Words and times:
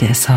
위해서 0.00 0.34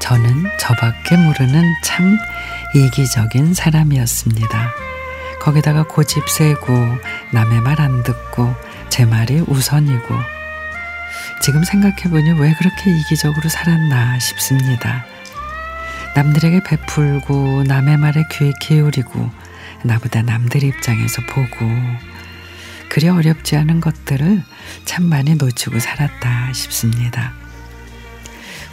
저는 0.00 0.44
저밖에 0.58 1.16
모르는 1.16 1.62
참 1.84 2.18
이기적인 2.74 3.54
사람이었습니다. 3.54 4.70
거기다가 5.40 5.84
고집 5.84 6.28
세고 6.28 6.72
남의 7.32 7.60
말 7.60 7.80
안 7.80 8.02
듣고 8.02 8.54
제 8.90 9.06
말이 9.06 9.40
우선이고 9.46 10.14
지금 11.42 11.64
생각해보니 11.64 12.32
왜 12.32 12.52
그렇게 12.54 12.90
이기적으로 12.90 13.48
살았나 13.48 14.18
싶습니다. 14.18 15.06
남들에게 16.14 16.60
베풀고 16.64 17.62
남의 17.64 17.96
말에 17.96 18.24
귀 18.32 18.52
기울이고 18.60 19.30
나보다 19.84 20.22
남들 20.22 20.64
입장에서 20.64 21.22
보고 21.22 21.66
그리 22.90 23.08
어렵지 23.08 23.56
않은 23.56 23.80
것들을 23.80 24.42
참 24.84 25.04
많이 25.04 25.36
놓치고 25.36 25.78
살았다 25.78 26.52
싶습니다. 26.52 27.32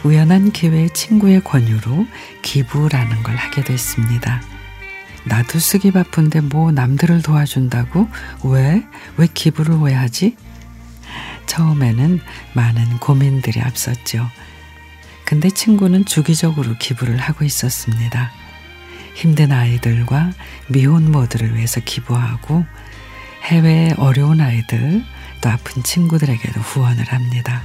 우연한 0.02 0.52
기회에 0.52 0.88
친구의 0.88 1.42
권유로 1.42 2.06
기부라는 2.42 3.22
걸 3.22 3.36
하게 3.36 3.62
됐습니다. 3.62 4.42
나도 5.28 5.58
쓰기 5.58 5.90
바쁜데 5.90 6.40
뭐 6.40 6.72
남들을 6.72 7.22
도와준다고? 7.22 8.08
왜? 8.44 8.84
왜 9.16 9.26
기부를 9.32 9.76
왜 9.80 9.94
하지? 9.94 10.36
처음에는 11.46 12.20
많은 12.54 12.98
고민들이 12.98 13.60
앞섰죠. 13.60 14.26
근데 15.24 15.50
친구는 15.50 16.06
주기적으로 16.06 16.74
기부를 16.78 17.18
하고 17.18 17.44
있었습니다. 17.44 18.30
힘든 19.14 19.52
아이들과 19.52 20.32
미혼모들을 20.68 21.56
위해서 21.56 21.80
기부하고 21.80 22.64
해외 23.42 23.92
어려운 23.98 24.40
아이들 24.40 25.04
또 25.40 25.50
아픈 25.50 25.82
친구들에게도 25.82 26.60
후원을 26.60 27.04
합니다. 27.12 27.62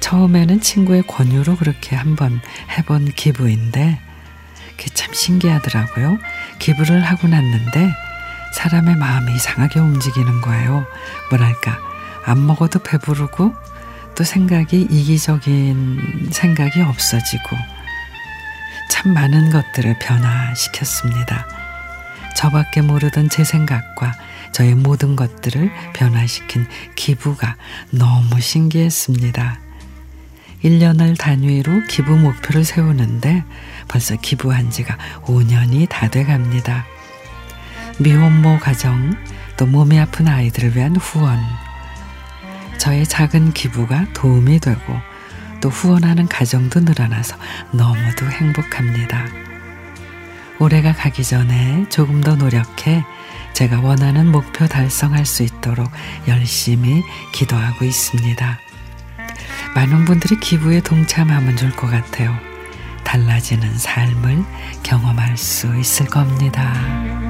처음에는 0.00 0.60
친구의 0.60 1.06
권유로 1.06 1.56
그렇게 1.56 1.96
한번 1.96 2.40
해본 2.76 3.12
기부인데 3.12 4.00
그게 4.76 4.90
참 4.94 5.12
신기하더라고요. 5.12 6.18
기부를 6.58 7.02
하고 7.02 7.28
났는데 7.28 7.92
사람의 8.54 8.96
마음이 8.96 9.34
이상하게 9.34 9.80
움직이는 9.80 10.40
거예요. 10.40 10.86
뭐랄까 11.30 11.78
안 12.24 12.46
먹어도 12.46 12.78
배부르고 12.80 13.54
또 14.14 14.24
생각이 14.24 14.86
이기적인 14.90 16.30
생각이 16.30 16.80
없어지고 16.80 17.56
참 18.90 19.12
많은 19.12 19.50
것들을 19.50 19.98
변화시켰습니다. 19.98 21.46
저밖에 22.36 22.80
모르던 22.80 23.28
제 23.28 23.44
생각과 23.44 24.12
저의 24.52 24.74
모든 24.74 25.16
것들을 25.16 25.70
변화시킨 25.94 26.66
기부가 26.94 27.56
너무 27.90 28.40
신기했습니다. 28.40 29.63
1년을 30.64 31.18
단위로 31.18 31.82
기부 31.88 32.16
목표를 32.16 32.64
세우는데 32.64 33.44
벌써 33.86 34.16
기부한 34.16 34.70
지가 34.70 34.96
5년이 35.22 35.88
다 35.88 36.08
돼 36.08 36.24
갑니다. 36.24 36.86
미혼모 37.98 38.58
가정, 38.58 39.14
또 39.56 39.66
몸이 39.66 39.98
아픈 40.00 40.26
아이들을 40.26 40.76
위한 40.76 40.96
후원. 40.96 41.38
저의 42.78 43.06
작은 43.06 43.52
기부가 43.52 44.06
도움이 44.14 44.58
되고 44.60 44.80
또 45.60 45.68
후원하는 45.68 46.26
가정도 46.28 46.80
늘어나서 46.80 47.36
너무도 47.72 48.26
행복합니다. 48.26 49.26
올해가 50.58 50.92
가기 50.92 51.24
전에 51.24 51.86
조금 51.88 52.20
더 52.20 52.36
노력해 52.36 53.04
제가 53.54 53.80
원하는 53.80 54.30
목표 54.30 54.66
달성할 54.66 55.24
수 55.26 55.42
있도록 55.42 55.90
열심히 56.26 57.02
기도하고 57.32 57.84
있습니다. 57.84 58.58
많은 59.74 60.04
분들이 60.04 60.38
기부에 60.38 60.80
동참하면 60.80 61.56
좋을 61.56 61.72
것 61.72 61.88
같아요. 61.88 62.34
달라지는 63.02 63.76
삶을 63.76 64.44
경험할 64.82 65.36
수 65.36 65.76
있을 65.76 66.06
겁니다. 66.06 67.23